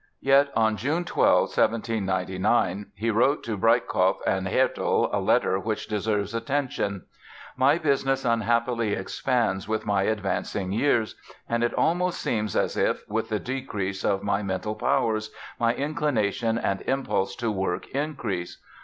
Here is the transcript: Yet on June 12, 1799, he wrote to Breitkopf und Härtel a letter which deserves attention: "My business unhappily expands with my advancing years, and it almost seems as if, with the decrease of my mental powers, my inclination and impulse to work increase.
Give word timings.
Yet 0.21 0.49
on 0.55 0.77
June 0.77 1.05
12, 1.05 1.41
1799, 1.55 2.87
he 2.95 3.11
wrote 3.11 3.43
to 3.43 3.55
Breitkopf 3.55 4.17
und 4.25 4.47
Härtel 4.47 5.13
a 5.13 5.19
letter 5.19 5.59
which 5.59 5.85
deserves 5.87 6.33
attention: 6.33 7.05
"My 7.55 7.77
business 7.77 8.25
unhappily 8.25 8.93
expands 8.93 9.67
with 9.67 9.85
my 9.85 10.01
advancing 10.01 10.71
years, 10.71 11.13
and 11.47 11.63
it 11.63 11.75
almost 11.75 12.19
seems 12.19 12.55
as 12.55 12.75
if, 12.77 13.07
with 13.07 13.29
the 13.29 13.39
decrease 13.39 14.03
of 14.03 14.23
my 14.23 14.41
mental 14.41 14.73
powers, 14.73 15.29
my 15.59 15.75
inclination 15.75 16.57
and 16.57 16.81
impulse 16.87 17.35
to 17.35 17.51
work 17.51 17.87
increase. 17.89 18.57